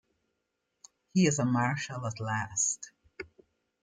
[1.13, 2.91] He is a marshal at last.